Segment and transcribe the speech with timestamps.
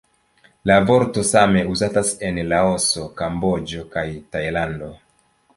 [0.69, 4.95] La vorto same uzatas en Laoso, Kamboĝo kaj Tajlando.